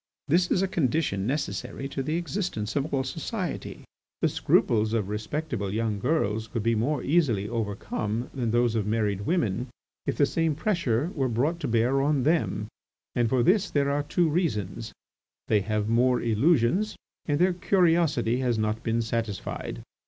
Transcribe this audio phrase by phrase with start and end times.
[0.27, 3.83] This is a condition necessary to the existence of all society.
[4.23, 9.27] The scruples of respectable young girls could be more easily overcome than those of married
[9.27, 9.67] women
[10.07, 12.67] if the same pressure were brought to bear on them,
[13.13, 14.91] and for this there are two reasons:
[15.49, 16.95] they have more illusions,
[17.27, 19.83] and their curiosity has not been satisfied.